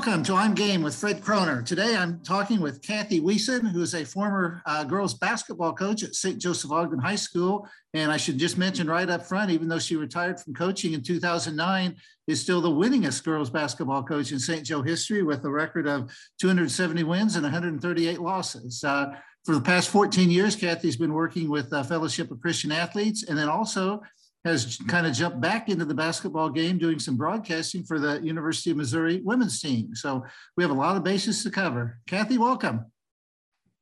[0.00, 1.60] Welcome to I'm Game with Fred Kroner.
[1.60, 6.14] Today I'm talking with Kathy Wiesen, who is a former uh, girls basketball coach at
[6.14, 6.38] St.
[6.38, 7.68] Joseph Ogden High School.
[7.92, 11.02] And I should just mention right up front, even though she retired from coaching in
[11.02, 11.96] 2009,
[12.28, 14.64] is still the winningest girls basketball coach in St.
[14.64, 16.10] Joe history with a record of
[16.40, 18.82] 270 wins and 138 losses.
[18.82, 19.08] Uh,
[19.44, 23.36] for the past 14 years, Kathy's been working with uh, Fellowship of Christian Athletes and
[23.36, 24.00] then also
[24.44, 28.70] has kind of jumped back into the basketball game, doing some broadcasting for the University
[28.70, 29.94] of Missouri women's team.
[29.94, 30.24] So
[30.56, 31.98] we have a lot of bases to cover.
[32.06, 32.86] Kathy, welcome.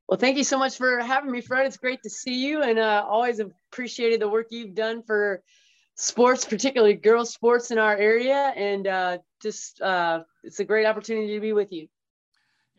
[0.09, 1.67] Well, thank you so much for having me, Fred.
[1.67, 5.43] It's great to see you, and uh, always appreciated the work you've done for
[5.97, 8.53] sports, particularly girls' sports in our area.
[8.57, 11.89] And uh, just uh, it's a great opportunity to be with you.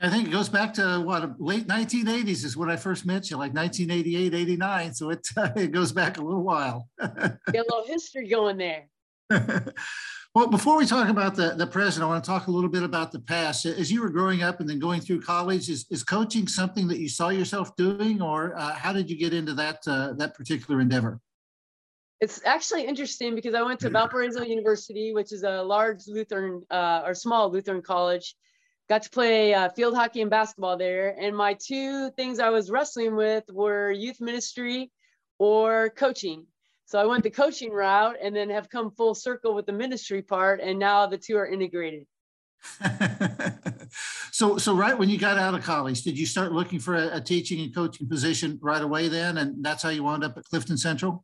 [0.02, 3.36] I think it goes back to what late 1980s is when I first met you,
[3.36, 4.94] like 1988, 89.
[4.94, 6.88] So it uh, it goes back a little while.
[7.00, 8.88] Got a little history going there.
[10.34, 12.84] well, before we talk about the, the present, I want to talk a little bit
[12.84, 13.66] about the past.
[13.66, 17.00] As you were growing up and then going through college, is, is coaching something that
[17.00, 20.80] you saw yourself doing, or uh, how did you get into that uh, that particular
[20.80, 21.20] endeavor?
[22.22, 27.02] It's actually interesting because I went to Valparaiso University, which is a large Lutheran uh,
[27.06, 28.36] or small Lutheran college
[28.90, 31.16] got to play uh, field hockey and basketball there.
[31.20, 34.92] And my two things I was wrestling with were youth ministry
[35.38, 36.48] or coaching.
[36.86, 40.24] So I went the coaching route and then have come full circle with the ministry
[40.24, 40.60] part.
[40.60, 42.08] And now the two are integrated.
[44.32, 47.18] so, so right when you got out of college, did you start looking for a,
[47.18, 49.38] a teaching and coaching position right away then?
[49.38, 51.24] And that's how you wound up at Clifton Central?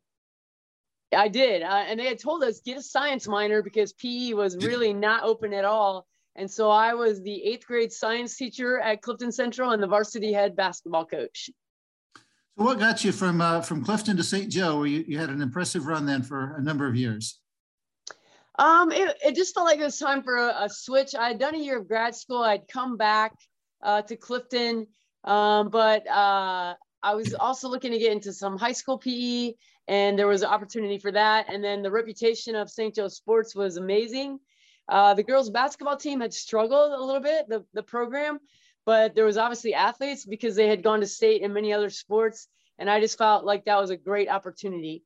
[1.14, 1.62] I did.
[1.62, 5.24] Uh, and they had told us get a science minor because PE was really not
[5.24, 6.06] open at all.
[6.36, 10.32] And so I was the eighth grade science teacher at Clifton Central and the varsity
[10.32, 11.50] head basketball coach.
[12.58, 14.50] So what got you from uh, from Clifton to St.
[14.50, 17.40] Joe, where you, you had an impressive run then for a number of years?
[18.58, 21.14] Um, it, it just felt like it was time for a, a, switch.
[21.14, 22.42] I had done a year of grad school.
[22.42, 23.34] I'd come back
[23.82, 24.86] uh, to Clifton,
[25.24, 29.52] um, but uh, I was also looking to get into some high school PE,
[29.88, 31.52] and there was an opportunity for that.
[31.52, 32.94] And then the reputation of St.
[32.94, 34.38] Joe sports was amazing.
[34.88, 38.38] Uh, the girls basketball team had struggled a little bit, the, the program,
[38.84, 42.48] but there was obviously athletes because they had gone to state and many other sports.
[42.78, 45.02] And I just felt like that was a great opportunity.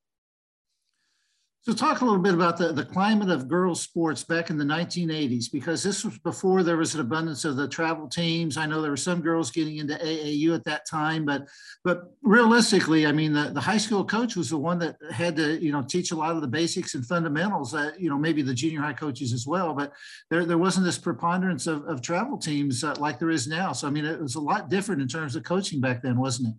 [1.62, 4.64] So talk a little bit about the, the climate of girls sports back in the
[4.64, 8.56] 1980s, because this was before there was an abundance of the travel teams.
[8.56, 11.46] I know there were some girls getting into AAU at that time, but
[11.84, 15.62] but realistically, I mean, the, the high school coach was the one that had to,
[15.62, 18.54] you know, teach a lot of the basics and fundamentals that, you know, maybe the
[18.54, 19.92] junior high coaches as well, but
[20.30, 23.72] there, there wasn't this preponderance of, of travel teams uh, like there is now.
[23.72, 26.48] So, I mean, it was a lot different in terms of coaching back then, wasn't
[26.48, 26.54] it?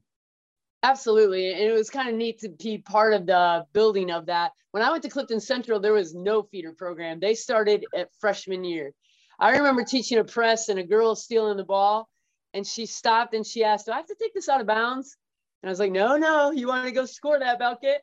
[0.83, 1.51] Absolutely.
[1.51, 4.51] And it was kind of neat to be part of the building of that.
[4.71, 7.19] When I went to Clifton Central, there was no feeder program.
[7.19, 8.93] They started at freshman year.
[9.39, 12.07] I remember teaching a press and a girl stealing the ball,
[12.53, 15.17] and she stopped and she asked, Do I have to take this out of bounds?
[15.61, 17.97] And I was like, No, no, you want to go score that, Belkit?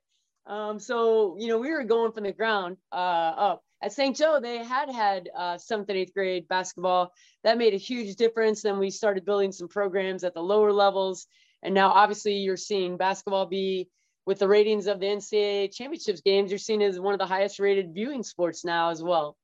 [0.46, 3.64] Um, so, you know, we were going from the ground uh, up.
[3.80, 4.16] At St.
[4.16, 7.12] Joe, they had had uh, seventh and eighth grade basketball.
[7.44, 8.62] That made a huge difference.
[8.62, 11.28] Then we started building some programs at the lower levels
[11.62, 13.88] and now, obviously, you're seeing basketball be
[14.26, 17.58] with the ratings of the NCAA championships games, you're seen as one of the highest
[17.58, 19.36] rated viewing sports now as well.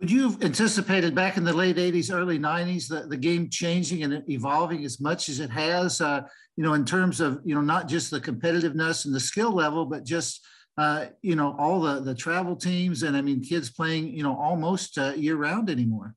[0.00, 4.02] Would you have anticipated back in the late 80s, early 90s, the, the game changing
[4.02, 6.22] and evolving as much as it has, uh,
[6.56, 9.86] you know, in terms of, you know, not just the competitiveness and the skill level,
[9.86, 10.44] but just,
[10.76, 14.36] uh, you know, all the, the travel teams and I mean, kids playing, you know,
[14.36, 16.16] almost uh, year round anymore?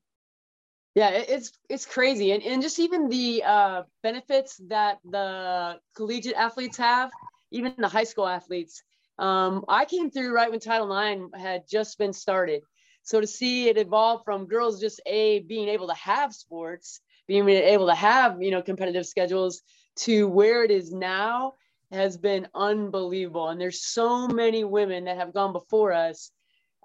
[0.98, 6.76] Yeah, it's it's crazy, and and just even the uh, benefits that the collegiate athletes
[6.78, 7.12] have,
[7.52, 8.82] even the high school athletes.
[9.16, 12.62] Um, I came through right when Title IX had just been started,
[13.04, 17.48] so to see it evolve from girls just a being able to have sports, being
[17.48, 19.62] able to have you know competitive schedules,
[19.98, 21.54] to where it is now
[21.92, 23.50] has been unbelievable.
[23.50, 26.32] And there's so many women that have gone before us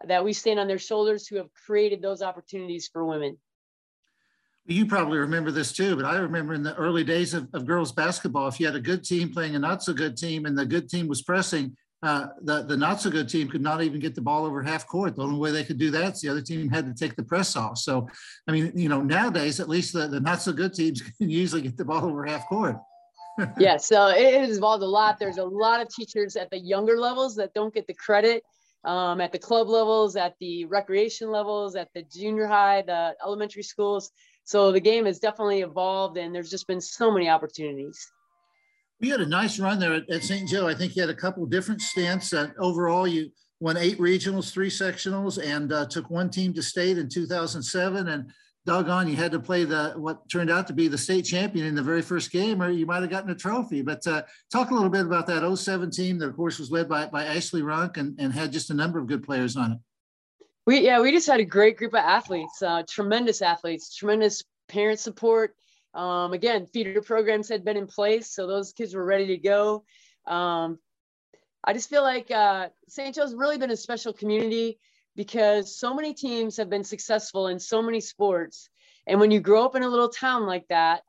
[0.05, 3.39] that we stand on their shoulders who have created those opportunities for women
[4.65, 7.91] you probably remember this too, but I remember in the early days of, of, girls
[7.91, 10.65] basketball, if you had a good team playing a not so good team and the
[10.65, 14.15] good team was pressing, uh, the, the not so good team could not even get
[14.15, 15.15] the ball over half court.
[15.15, 17.23] The only way they could do that is the other team had to take the
[17.23, 17.77] press off.
[17.77, 18.07] So,
[18.47, 21.61] I mean, you know, nowadays, at least the, the not so good teams can usually
[21.61, 22.77] get the ball over half court.
[23.57, 25.17] yeah, so it has evolved a lot.
[25.17, 28.43] There's a lot of teachers at the younger levels that don't get the credit
[28.85, 33.63] um, at the club levels, at the recreation levels, at the junior high, the elementary
[33.63, 34.11] schools
[34.43, 38.11] so the game has definitely evolved, and there's just been so many opportunities.
[38.99, 40.47] We had a nice run there at, at St.
[40.47, 40.67] Joe.
[40.67, 42.33] I think you had a couple different stints.
[42.33, 46.97] Uh, overall, you won eight regionals, three sectionals, and uh, took one team to state
[46.97, 48.07] in 2007.
[48.09, 48.31] And
[48.65, 51.75] doggone, you had to play the what turned out to be the state champion in
[51.75, 53.81] the very first game, or you might have gotten a trophy.
[53.81, 56.89] But uh, talk a little bit about that 07 team that, of course, was led
[56.89, 59.77] by, by Ashley Runk and, and had just a number of good players on it.
[60.65, 64.99] We yeah, we just had a great group of athletes, uh, tremendous athletes, tremendous parent
[64.99, 65.55] support.
[65.93, 69.83] Um, again, feeder programs had been in place, so those kids were ready to go.
[70.25, 70.79] Um,
[71.63, 73.13] I just feel like uh, St.
[73.13, 74.79] Joe's really been a special community
[75.15, 78.69] because so many teams have been successful in so many sports.
[79.05, 81.03] And when you grow up in a little town like that,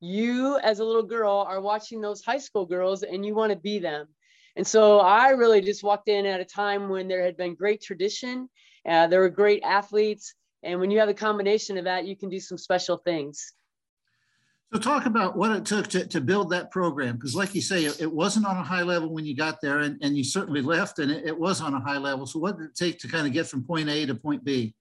[0.00, 3.58] you as a little girl are watching those high school girls and you want to
[3.58, 4.06] be them.
[4.56, 7.80] And so I really just walked in at a time when there had been great
[7.80, 8.48] tradition,
[8.88, 10.34] uh, there were great athletes.
[10.62, 13.52] And when you have a combination of that, you can do some special things.
[14.72, 17.84] So talk about what it took to, to build that program, because like you say,
[17.84, 20.60] it, it, wasn't on a high level when you got there and, and you certainly
[20.60, 22.26] left and it, it was on a high level.
[22.26, 24.74] So what did it take to kind of get from point A to point B?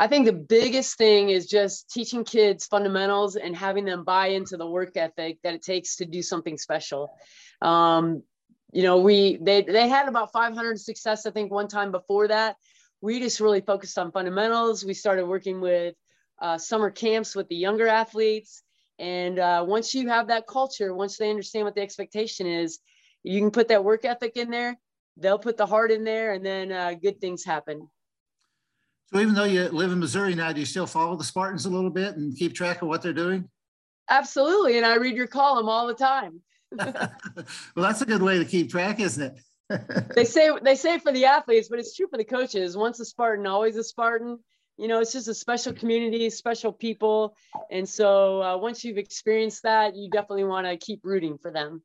[0.00, 4.56] I think the biggest thing is just teaching kids fundamentals and having them buy into
[4.56, 7.16] the work ethic that it takes to do something special.
[7.62, 8.24] Um,
[8.72, 12.56] you know, we they they had about 500 success, I think, one time before that.
[13.00, 14.84] We just really focused on fundamentals.
[14.84, 15.94] We started working with
[16.40, 18.62] uh, summer camps with the younger athletes
[18.98, 22.78] and uh, once you have that culture, once they understand what the expectation is,
[23.22, 24.78] you can put that work ethic in there.
[25.16, 27.88] They'll put the heart in there, and then uh, good things happen.
[29.12, 31.70] So, even though you live in Missouri now, do you still follow the Spartans a
[31.70, 33.48] little bit and keep track of what they're doing?
[34.10, 36.40] Absolutely, and I read your column all the time.
[36.76, 39.40] well, that's a good way to keep track, isn't it?
[40.14, 42.76] They say they say for the athletes, but it's true for the coaches.
[42.76, 44.38] Once a Spartan, always a Spartan
[44.76, 47.36] you know, it's just a special community, special people.
[47.70, 51.82] And so uh, once you've experienced that, you definitely want to keep rooting for them.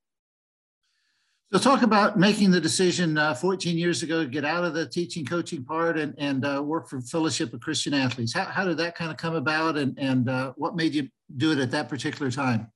[1.51, 4.87] So talk about making the decision uh, 14 years ago to get out of the
[4.87, 8.33] teaching coaching part and, and uh, work for Fellowship of Christian Athletes.
[8.33, 11.51] How, how did that kind of come about and, and uh, what made you do
[11.51, 12.71] it at that particular time?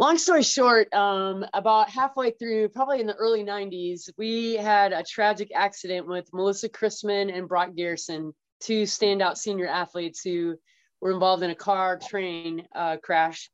[0.00, 5.02] Long story short, um, about halfway through, probably in the early 90s, we had a
[5.02, 10.56] tragic accident with Melissa Chrisman and Brock Garrison two standout senior athletes who
[11.02, 13.50] were involved in a car train uh, crash.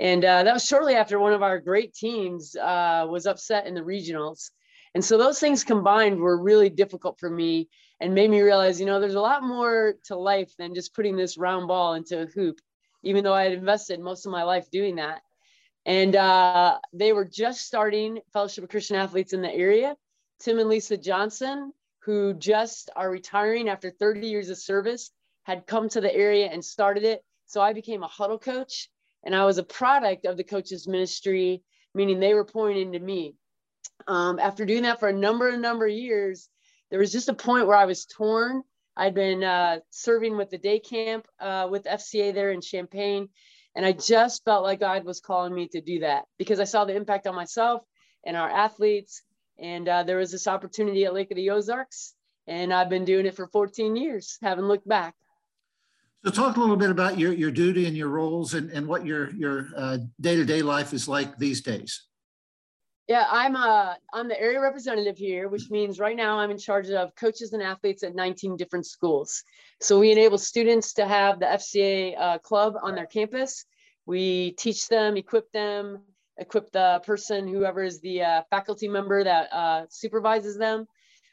[0.00, 3.74] And uh, that was shortly after one of our great teams uh, was upset in
[3.74, 4.48] the regionals.
[4.94, 7.68] And so those things combined were really difficult for me
[8.00, 11.16] and made me realize, you know, there's a lot more to life than just putting
[11.16, 12.60] this round ball into a hoop,
[13.04, 15.20] even though I had invested most of my life doing that.
[15.84, 19.96] And uh, they were just starting Fellowship of Christian Athletes in the area.
[20.40, 21.72] Tim and Lisa Johnson
[22.04, 25.10] who just are retiring after 30 years of service
[25.44, 27.24] had come to the area and started it.
[27.46, 28.88] So I became a huddle coach
[29.24, 31.62] and I was a product of the coaches ministry,
[31.94, 33.36] meaning they were pouring into me.
[34.08, 36.48] Um, after doing that for a number and number of years,
[36.90, 38.62] there was just a point where I was torn.
[38.96, 43.28] I'd been uh, serving with the day camp uh, with FCA there in Champaign.
[43.74, 46.84] And I just felt like God was calling me to do that because I saw
[46.84, 47.82] the impact on myself
[48.24, 49.22] and our athletes
[49.58, 52.14] and uh, there was this opportunity at Lake of the Ozarks,
[52.46, 55.14] and I've been doing it for 14 years, haven't looked back.
[56.24, 59.04] So talk a little bit about your, your duty and your roles and, and what
[59.04, 62.06] your, your uh, day-to-day life is like these days.
[63.08, 66.88] Yeah, I'm uh, I'm the area representative here, which means right now I'm in charge
[66.90, 69.42] of coaches and athletes at 19 different schools.
[69.80, 73.64] So we enable students to have the FCA uh, club on their campus.
[74.06, 76.00] We teach them, equip them,
[76.38, 80.86] equip the person, whoever is the uh, faculty member that uh, supervises them.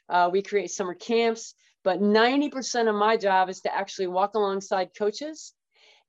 [0.08, 4.90] Uh, we create summer camps, but 90% of my job is to actually walk alongside
[4.96, 5.52] coaches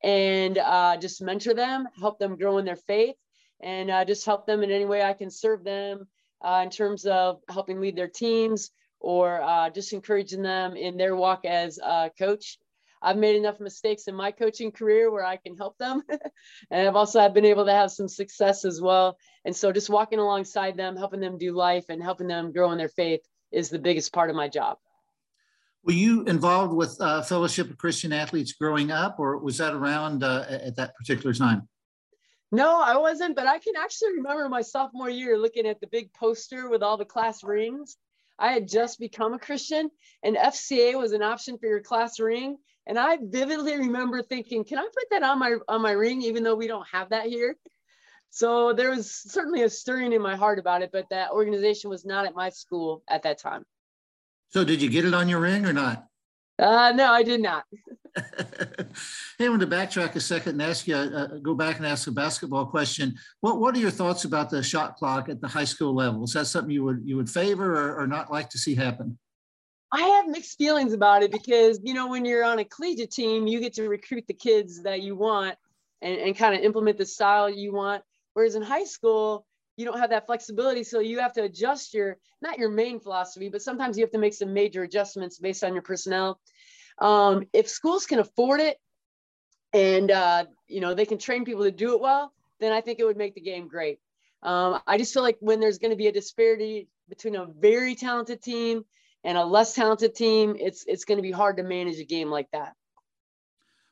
[0.03, 3.15] and uh, just mentor them, help them grow in their faith,
[3.61, 6.07] and uh, just help them in any way I can serve them
[6.43, 11.45] uh, in terms of helping lead their teams or just encouraging them in their walk
[11.45, 12.57] as a coach.
[13.01, 16.03] I've made enough mistakes in my coaching career where I can help them.
[16.71, 19.17] and I've also I've been able to have some success as well.
[19.45, 22.77] And so just walking alongside them, helping them do life and helping them grow in
[22.77, 24.77] their faith is the biggest part of my job.
[25.83, 30.23] Were you involved with uh, Fellowship of Christian Athletes growing up, or was that around
[30.23, 31.67] uh, at that particular time?
[32.51, 36.13] No, I wasn't, but I can actually remember my sophomore year looking at the big
[36.13, 37.97] poster with all the class rings.
[38.37, 39.89] I had just become a Christian,
[40.23, 42.57] and FCA was an option for your class ring.
[42.87, 46.43] And I vividly remember thinking, can I put that on my on my ring, even
[46.43, 47.55] though we don't have that here?
[48.31, 52.05] So there was certainly a stirring in my heart about it, but that organization was
[52.05, 53.65] not at my school at that time.
[54.49, 56.05] So did you get it on your ring or not?
[56.57, 57.65] Uh, no, I did not.
[58.15, 62.07] hey, I want to backtrack a second and ask you, uh, go back and ask
[62.07, 63.15] a basketball question.
[63.41, 66.23] What What are your thoughts about the shot clock at the high school level?
[66.23, 69.17] Is that something you would you would favor or, or not like to see happen?
[69.93, 73.45] I have mixed feelings about it because, you know, when you're on a collegiate team,
[73.45, 75.55] you get to recruit the kids that you want
[76.01, 78.01] and, and kind of implement the style you want.
[78.33, 79.45] Whereas in high school,
[79.75, 80.83] you don't have that flexibility.
[80.83, 84.17] So you have to adjust your, not your main philosophy, but sometimes you have to
[84.17, 86.39] make some major adjustments based on your personnel.
[86.99, 88.77] Um, if schools can afford it
[89.73, 92.31] and, uh, you know, they can train people to do it well,
[92.61, 93.99] then I think it would make the game great.
[94.43, 97.95] Um, I just feel like when there's going to be a disparity between a very
[97.95, 98.85] talented team
[99.23, 102.29] and a less talented team, it's it's going to be hard to manage a game
[102.29, 102.73] like that.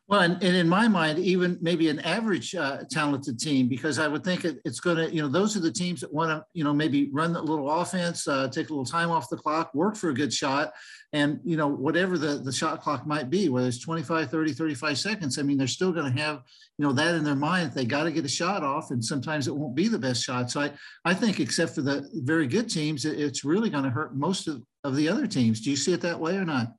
[0.10, 4.08] Well, and, and in my mind, even maybe an average uh, talented team, because I
[4.08, 6.44] would think it, it's going to, you know, those are the teams that want to,
[6.56, 9.72] you know, maybe run a little offense, uh, take a little time off the clock,
[9.76, 10.72] work for a good shot.
[11.14, 14.98] And, you know, whatever the, the shot clock might be, whether it's 25, 30, 35
[14.98, 16.42] seconds, I mean, they're still going to have,
[16.80, 17.74] you know, that in their mind.
[17.74, 18.90] They got to get a shot off.
[18.90, 20.50] And sometimes it won't be the best shot.
[20.50, 20.72] So I,
[21.06, 24.48] I think, except for the very good teams, it, it's really going to hurt most
[24.48, 25.62] of, of the other teams.
[25.62, 26.74] Do you see it that way or not?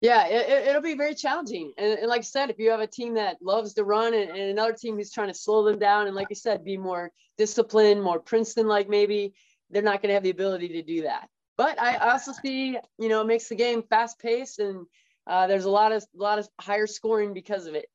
[0.00, 1.72] Yeah, it, will be very challenging.
[1.78, 4.30] And, and, like I said, if you have a team that loves to run and,
[4.30, 7.10] and, another team who's trying to slow them down, and like you said, be more
[7.38, 9.32] disciplined, more Princeton like maybe,
[9.70, 11.28] they're not going to have the ability to do that.
[11.56, 14.86] But I also see, you know, it makes the game fast paced and
[15.26, 17.86] uh, there's a lot of a lot of higher scoring because of it.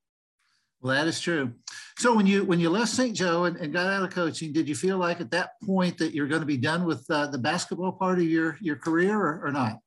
[0.82, 1.54] Well, that is true.
[1.98, 3.16] So when you when you left St.
[3.16, 6.14] Joe and, and, got out of coaching, did you feel like at that point that
[6.14, 9.42] you're going to be done with uh, the basketball part of your your career or,
[9.46, 9.80] or not?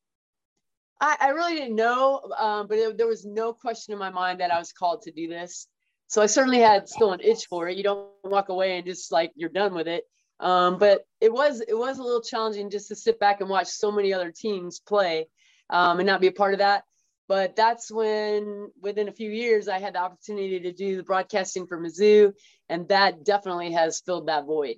[1.01, 4.41] I, I really didn't know, um, but it, there was no question in my mind
[4.41, 5.67] that I was called to do this.
[6.09, 7.79] So I certainly had still an itch for it.
[7.79, 10.05] You don't walk away and just like you're done with it.
[10.41, 13.69] Um, but it was it was a little challenging just to sit back and watch
[13.69, 15.29] so many other teams play
[15.71, 16.85] um, and not be a part of that.
[17.33, 21.67] But that's when, within a few years, I had the opportunity to do the broadcasting
[21.67, 22.35] for Mizzou,
[22.69, 24.77] and that definitely has filled that void.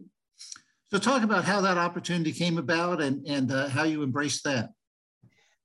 [0.93, 4.71] So, talk about how that opportunity came about and and uh, how you embraced that.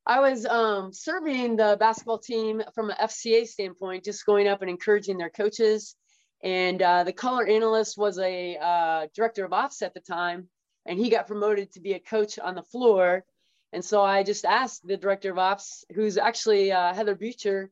[0.07, 4.69] I was um, serving the basketball team from an FCA standpoint, just going up and
[4.71, 5.95] encouraging their coaches.
[6.43, 10.49] And uh, the color analyst was a uh, director of ops at the time,
[10.87, 13.25] and he got promoted to be a coach on the floor.
[13.73, 17.69] And so I just asked the director of ops, who's actually uh, Heather Butcher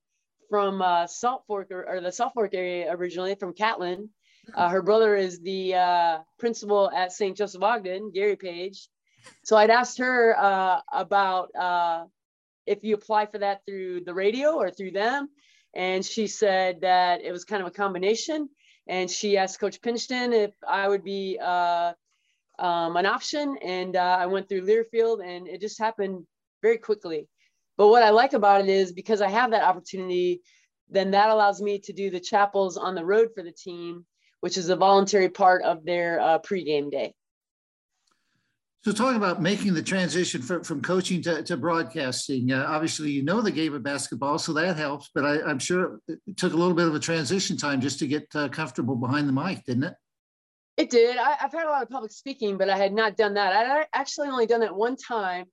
[0.49, 4.09] from uh, Salt Fork or, or, the Salt Fork area originally from Catlin.
[4.55, 7.35] Uh, her brother is the uh, principal at St.
[7.35, 8.87] Joseph Ogden, Gary Page.
[9.43, 10.31] So I'd asked her
[10.93, 11.49] about
[12.67, 15.29] if you apply for that through the radio or through them.
[15.73, 18.49] And she said that it was kind of a combination.
[18.87, 21.93] And she asked Coach Pingeton if I would be uh,
[22.59, 23.57] um, an option.
[23.63, 26.25] And uh, I went through Learfield and it just happened
[26.61, 27.27] very quickly.
[27.77, 30.41] But what I like about it is because I have that opportunity,
[30.89, 34.05] then that allows me to do the chapels on the road for the team,
[34.41, 37.13] which is a voluntary part of their uh, pregame day.
[38.83, 43.21] So, talking about making the transition from, from coaching to, to broadcasting, uh, obviously, you
[43.21, 45.09] know the game of basketball, so that helps.
[45.13, 48.07] But I, am sure it took a little bit of a transition time just to
[48.07, 49.95] get uh, comfortable behind the mic, didn't it?
[50.77, 51.17] It did.
[51.17, 53.53] I, have had a lot of public speaking, but I had not done that.
[53.53, 55.45] I actually only done that one time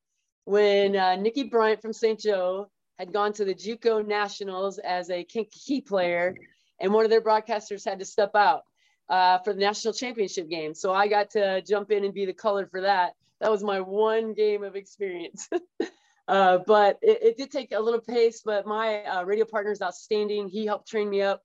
[0.44, 2.20] when uh, Nikki Bryant from St.
[2.20, 6.36] Joe had gone to the JUCO Nationals as a key player,
[6.78, 8.62] and one of their broadcasters had to step out
[9.08, 10.74] uh, for the national championship game.
[10.74, 13.14] So I got to jump in and be the color for that
[13.44, 15.48] that was my one game of experience.
[16.28, 19.82] uh, but it, it, did take a little pace, but my uh, radio partner is
[19.82, 20.48] outstanding.
[20.48, 21.42] He helped train me up.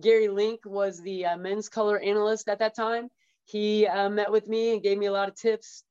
[0.00, 3.10] Gary Link was the uh, men's color analyst at that time.
[3.44, 5.84] He uh, met with me and gave me a lot of tips.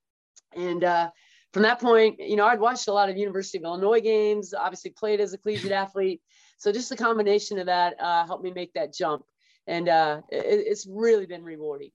[0.55, 1.11] And uh,
[1.53, 4.91] from that point, you know, I'd watched a lot of University of Illinois games, obviously
[4.91, 6.21] played as a collegiate athlete.
[6.57, 9.23] So just the combination of that uh, helped me make that jump.
[9.67, 11.91] And it, it's really been rewarding.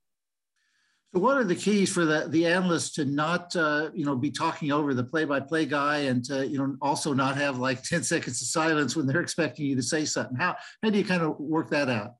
[1.16, 4.30] So what are the keys for the, the analyst to not, uh, you know, be
[4.30, 8.42] talking over the play-by-play guy and to, you know, also not have like 10 seconds
[8.42, 10.36] of silence when they're expecting you to say something?
[10.36, 12.16] How, how do you kind of work that out?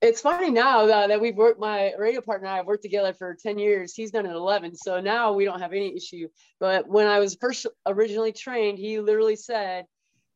[0.00, 3.12] It's funny now uh, that we've worked, my radio partner and I have worked together
[3.12, 3.94] for 10 years.
[3.94, 4.76] He's done it 11.
[4.76, 6.28] So now we don't have any issue.
[6.60, 9.86] But when I was first originally trained, he literally said,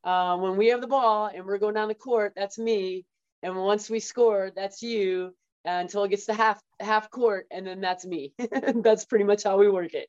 [0.02, 3.06] uh, when we have the ball and we're going down the court, that's me.
[3.42, 7.80] And once we score, that's you until it gets to half half court, and then
[7.80, 8.32] that's me.
[8.82, 10.08] that's pretty much how we work it.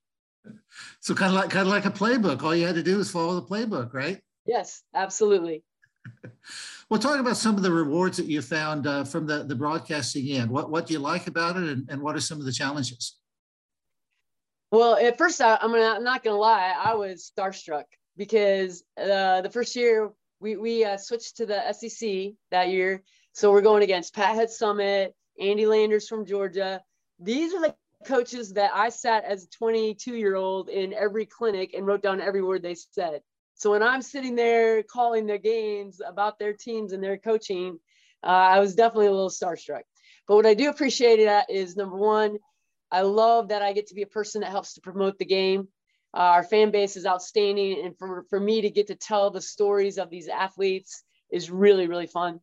[0.99, 2.43] So kind of like kind of like a playbook.
[2.43, 4.19] All you had to do is follow the playbook, right?
[4.45, 5.63] Yes, absolutely.
[6.93, 10.27] well, talk about some of the rewards that you found uh, from the, the broadcasting
[10.27, 10.51] end.
[10.51, 13.17] What what do you like about it, and, and what are some of the challenges?
[14.71, 17.85] Well, at first, I, am gonna, I'm not gonna lie, I was starstruck
[18.15, 23.51] because uh, the first year we we uh, switched to the SEC that year, so
[23.51, 26.79] we're going against Pat Head Summitt, Andy Landers from Georgia.
[27.19, 31.73] These are the coaches that I sat as a 22 year old in every clinic
[31.73, 33.23] and wrote down every word they said.
[33.55, 37.79] So when I'm sitting there calling their games about their teams and their coaching,
[38.23, 39.83] uh, I was definitely a little starstruck.
[40.27, 42.37] But what I do appreciate that is number one,
[42.91, 45.67] I love that I get to be a person that helps to promote the game.
[46.15, 49.41] Uh, our fan base is outstanding, and for, for me to get to tell the
[49.41, 52.39] stories of these athletes is really really fun.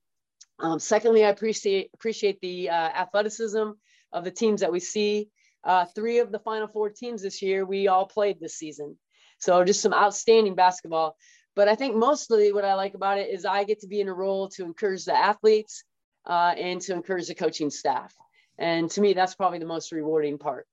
[0.59, 3.71] Um, secondly, I appreciate appreciate the uh, athleticism
[4.13, 5.29] of the teams that we see.
[5.63, 8.99] Uh, three of the Final Four teams this year we all played this season,
[9.41, 11.17] so just some outstanding basketball.
[11.57, 14.09] But I think mostly what I like about it is I get to be in
[14.09, 15.85] a role to encourage the athletes
[16.27, 18.15] uh, and to encourage the coaching staff.
[18.59, 20.67] And to me, that's probably the most rewarding part.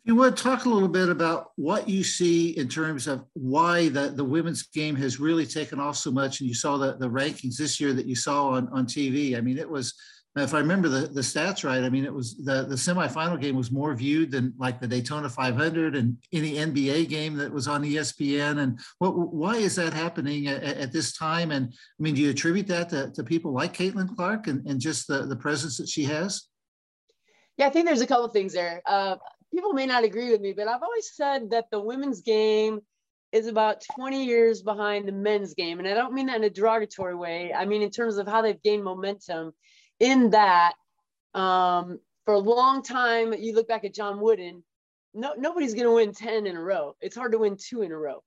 [0.00, 3.88] If you would talk a little bit about what you see in terms of why
[3.88, 6.40] the, the women's game has really taken off so much.
[6.40, 9.36] And you saw the, the rankings this year that you saw on, on TV.
[9.36, 9.94] I mean, it was,
[10.36, 13.54] if I remember the, the stats right, I mean, it was the, the semifinal game
[13.54, 17.82] was more viewed than like the Daytona 500 and any NBA game that was on
[17.82, 18.62] ESPN.
[18.62, 21.50] And what, why is that happening at, at this time?
[21.50, 24.80] And I mean, do you attribute that to, to people like Caitlin Clark and, and
[24.80, 26.44] just the, the presence that she has?
[27.58, 28.80] Yeah, I think there's a couple things there.
[28.86, 29.16] Uh,
[29.52, 32.80] people may not agree with me, but I've always said that the women's game
[33.32, 35.78] is about 20 years behind the men's game.
[35.78, 37.52] And I don't mean that in a derogatory way.
[37.52, 39.52] I mean, in terms of how they've gained momentum,
[40.00, 40.74] in that
[41.34, 44.62] um, for a long time, you look back at John Wooden,
[45.14, 46.96] no, nobody's going to win 10 in a row.
[47.00, 48.22] It's hard to win two in a row.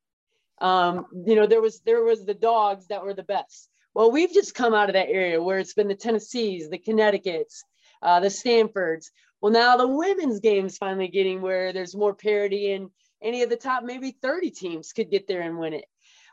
[0.60, 3.69] Um, you know, there was, there was the dogs that were the best.
[3.93, 7.63] Well, we've just come out of that area where it's been the Tennessees, the Connecticut's,
[8.01, 9.12] uh, the Stanfords.
[9.41, 12.89] Well, now the women's game is finally getting where there's more parity, and
[13.22, 15.86] any of the top maybe 30 teams could get there and win it.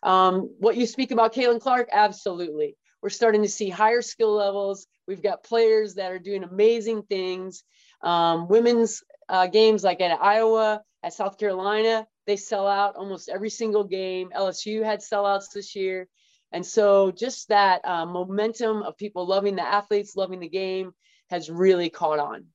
[0.02, 2.76] Um, what you speak about Caitlin Clark, absolutely.
[3.00, 4.86] We're starting to see higher skill levels.
[5.06, 7.64] We've got players that are doing amazing things.
[8.02, 13.50] Um, women's uh, games like at Iowa, at South Carolina, they sell out almost every
[13.50, 14.30] single game.
[14.36, 16.08] LSU had sellouts this year.
[16.52, 20.92] And so just that uh, momentum of people loving the athletes, loving the game,
[21.30, 22.46] has really caught on.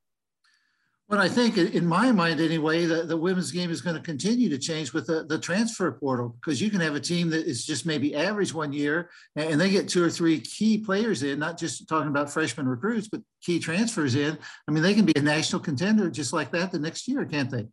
[1.08, 4.50] Well, I think in my mind, anyway, the, the women's game is going to continue
[4.50, 7.64] to change with the, the transfer portal because you can have a team that is
[7.64, 11.58] just maybe average one year and they get two or three key players in, not
[11.58, 14.36] just talking about freshman recruits, but key transfers in.
[14.68, 17.50] I mean, they can be a national contender just like that the next year, can't
[17.50, 17.66] they?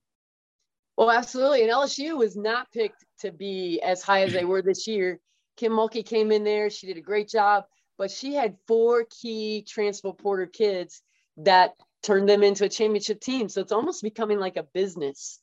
[0.97, 1.63] Well, absolutely.
[1.63, 5.19] And LSU was not picked to be as high as they were this year.
[5.57, 6.69] Kim Mulkey came in there.
[6.69, 7.65] She did a great job
[7.97, 11.01] but she had four key transfer porter kids
[11.37, 11.73] that
[12.05, 13.49] turned them into a championship team.
[13.49, 15.39] So it's almost becoming like a business.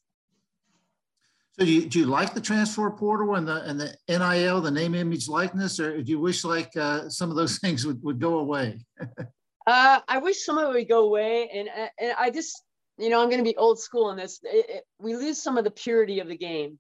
[1.59, 4.71] So do you, do you like the transfer portal and the and the NIL, the
[4.71, 8.19] name, image, likeness, or do you wish like uh, some of those things would, would
[8.19, 8.79] go away?
[9.67, 12.63] uh, I wish some of it would go away, and and I just
[12.97, 14.41] you know I'm going to be old school in this.
[14.45, 16.79] It, it, we lose some of the purity of the game.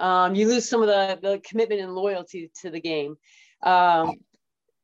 [0.00, 3.16] Um, you lose some of the the commitment and loyalty to the game.
[3.62, 4.14] Um,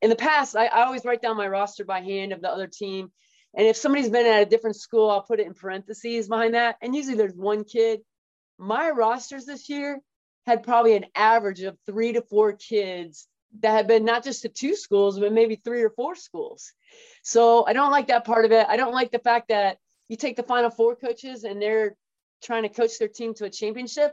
[0.00, 2.68] in the past, I, I always write down my roster by hand of the other
[2.68, 3.10] team.
[3.56, 6.76] And if somebody's been at a different school, I'll put it in parentheses behind that.
[6.82, 8.00] And usually there's one kid.
[8.58, 10.00] My rosters this year
[10.46, 13.26] had probably an average of three to four kids
[13.60, 16.72] that had been not just to two schools, but maybe three or four schools.
[17.22, 18.66] So I don't like that part of it.
[18.68, 21.96] I don't like the fact that you take the final four coaches and they're
[22.42, 24.12] trying to coach their team to a championship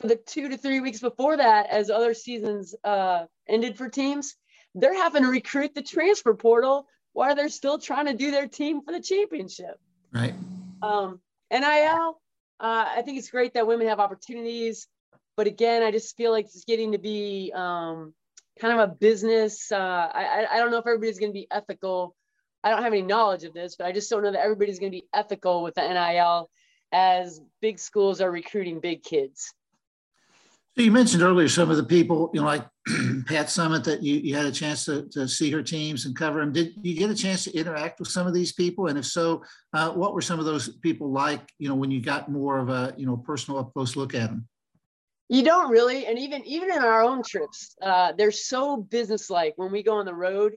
[0.00, 4.34] for the two to three weeks before that, as other seasons uh, ended for teams
[4.74, 8.82] they're having to recruit the transfer portal while they're still trying to do their team
[8.82, 9.80] for the championship.
[10.12, 10.34] Right.
[10.82, 12.20] Um, NIL,
[12.60, 14.86] uh, I think it's great that women have opportunities,
[15.36, 18.12] but again, I just feel like it's getting to be um,
[18.60, 19.72] kind of a business.
[19.72, 22.14] Uh, I, I don't know if everybody's going to be ethical.
[22.62, 24.92] I don't have any knowledge of this, but I just don't know that everybody's going
[24.92, 26.50] to be ethical with the NIL
[26.92, 29.52] as big schools are recruiting big kids.
[30.76, 32.62] So you mentioned earlier some of the people, you know, like
[33.26, 36.40] Pat Summitt, that you, you had a chance to, to see her teams and cover
[36.40, 36.52] them.
[36.52, 38.88] Did you get a chance to interact with some of these people?
[38.88, 42.00] And if so, uh, what were some of those people like, you know, when you
[42.00, 44.48] got more of a, you know, personal up close look at them?
[45.28, 49.54] You don't really, and even even in our own trips, uh, they're so businesslike.
[49.56, 50.54] When we go on the road,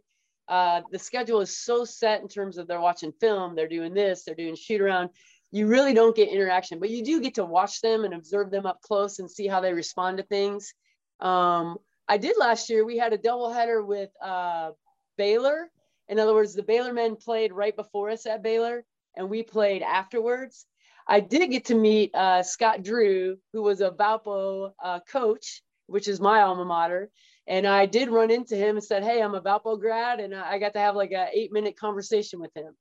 [0.47, 4.23] uh, the schedule is so set in terms of they're watching film, they're doing this,
[4.23, 5.11] they're doing shoot around
[5.51, 8.65] you really don't get interaction, but you do get to watch them and observe them
[8.65, 10.73] up close and see how they respond to things.
[11.19, 12.85] Um, I did last year.
[12.85, 14.71] We had a doubleheader with uh,
[15.17, 15.69] Baylor.
[16.09, 19.81] In other words, the Baylor men played right before us at Baylor, and we played
[19.81, 20.65] afterwards.
[21.07, 26.07] I did get to meet uh, Scott Drew, who was a Valpo uh, coach, which
[26.07, 27.09] is my alma mater.
[27.47, 30.59] And I did run into him and said, "Hey, I'm a Valpo grad," and I
[30.59, 32.75] got to have like an eight minute conversation with him.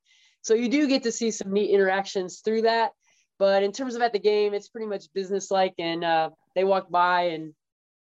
[0.46, 2.92] So you do get to see some neat interactions through that.
[3.36, 6.62] But in terms of at the game, it's pretty much business like, and uh, they
[6.62, 7.52] walk by and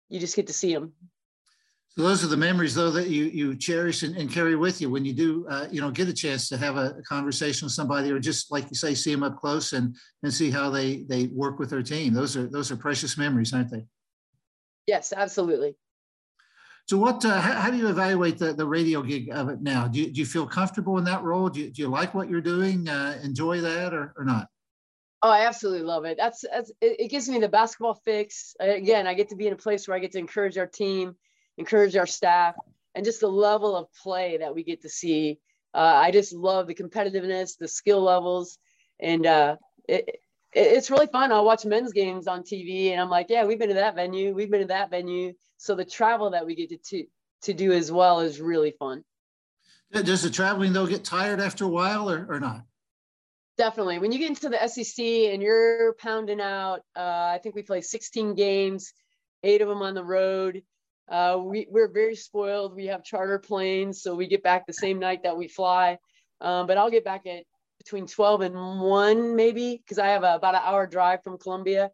[0.09, 0.93] you just get to see them.
[1.89, 4.89] So those are the memories, though, that you you cherish and, and carry with you
[4.89, 7.73] when you do, uh, you know, get a chance to have a, a, conversation with
[7.73, 11.03] somebody, or just like you say, see them up close and and see how they
[11.03, 12.15] they work with their team.
[12.15, 13.85] Those are those are precious memories, aren't they?
[14.87, 15.75] Yes, absolutely.
[16.87, 17.23] So, what?
[17.23, 19.87] Uh, how, how, do you evaluate the the radio gig of it now?
[19.87, 21.49] Do you, do you feel comfortable in that role?
[21.49, 22.89] Do you, do you like what you're doing?
[22.89, 24.47] Uh, enjoy that, or or not?
[25.21, 26.17] Oh, I absolutely love it.
[26.17, 28.55] That's that's it, it gives me the basketball fix.
[28.59, 31.15] Again, I get to be in a place where I get to encourage our team
[31.57, 32.55] encourage our staff,
[32.95, 35.39] and just the level of play that we get to see.
[35.73, 38.59] Uh, I just love the competitiveness, the skill levels,
[38.99, 39.55] and uh,
[39.87, 40.19] it, it,
[40.55, 41.31] it's really fun.
[41.31, 44.33] I'll watch men's games on TV, and I'm like, yeah, we've been to that venue,
[44.33, 45.33] we've been to that venue.
[45.57, 47.05] So the travel that we get to to,
[47.43, 49.03] to do as well is really fun.
[49.91, 52.63] Does the traveling though get tired after a while, or, or not?
[53.57, 53.99] Definitely.
[53.99, 57.81] When you get into the SEC and you're pounding out, uh, I think we play
[57.81, 58.93] 16 games,
[59.43, 60.63] eight of them on the road.
[61.07, 62.75] Uh, we, we're very spoiled.
[62.75, 65.99] We have charter planes, so we get back the same night that we fly.
[66.41, 67.43] Um, but I'll get back at
[67.83, 71.91] between 12 and 1, maybe, because I have a, about an hour drive from Columbia.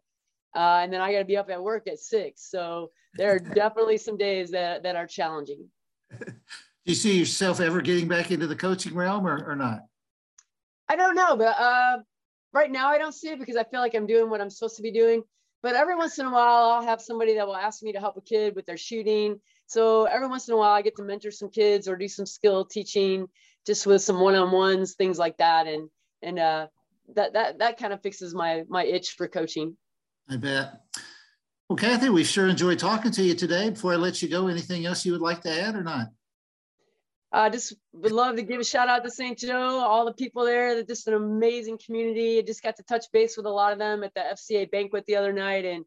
[0.54, 2.42] Uh, and then I got to be up at work at 6.
[2.50, 5.68] So there are definitely some days that, that are challenging.
[6.18, 6.32] Do
[6.84, 9.80] you see yourself ever getting back into the coaching realm or, or not?
[10.88, 11.98] I don't know, but uh,
[12.52, 14.76] right now I don't see it because I feel like I'm doing what I'm supposed
[14.76, 15.22] to be doing
[15.62, 18.16] but every once in a while i'll have somebody that will ask me to help
[18.16, 21.30] a kid with their shooting so every once in a while i get to mentor
[21.30, 23.26] some kids or do some skill teaching
[23.66, 25.88] just with some one-on-ones things like that and
[26.22, 26.66] and uh,
[27.14, 29.76] that that that kind of fixes my my itch for coaching
[30.28, 30.80] i bet
[31.68, 34.86] well kathy we sure enjoyed talking to you today before i let you go anything
[34.86, 36.08] else you would like to add or not
[37.32, 39.38] I uh, just would love to give a shout out to St.
[39.38, 40.74] Joe, all the people there.
[40.74, 42.38] They're just an amazing community.
[42.38, 45.06] I just got to touch base with a lot of them at the FCA banquet
[45.06, 45.64] the other night.
[45.64, 45.84] And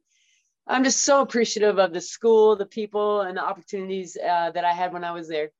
[0.67, 4.71] I'm just so appreciative of the school, the people, and the opportunities uh, that I
[4.71, 5.51] had when I was there.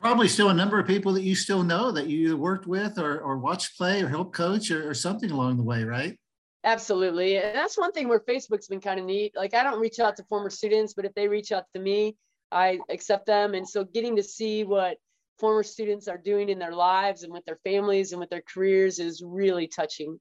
[0.00, 3.20] Probably still a number of people that you still know that you worked with or,
[3.20, 6.18] or watched play or helped coach or, or something along the way, right?
[6.64, 7.36] Absolutely.
[7.36, 9.32] And that's one thing where Facebook's been kind of neat.
[9.36, 12.16] Like I don't reach out to former students, but if they reach out to me,
[12.50, 13.54] I accept them.
[13.54, 14.96] And so getting to see what
[15.38, 18.98] former students are doing in their lives and with their families and with their careers
[18.98, 20.18] is really touching.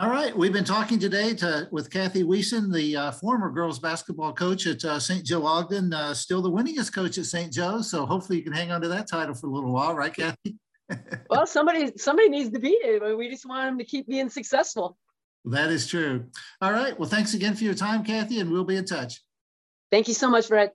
[0.00, 4.32] All right, we've been talking today to, with Kathy Wiesen, the uh, former girls basketball
[4.32, 5.24] coach at uh, St.
[5.24, 7.52] Joe Ogden, uh, still the winningest coach at St.
[7.52, 7.82] Joe.
[7.82, 10.56] So hopefully you can hang on to that title for a little while, right, Kathy?
[11.30, 13.18] well, somebody somebody needs to beat it.
[13.18, 14.96] We just want them to keep being successful.
[15.46, 16.26] That is true.
[16.62, 16.96] All right.
[16.96, 19.20] Well, thanks again for your time, Kathy, and we'll be in touch.
[19.90, 20.74] Thank you so much, Brett.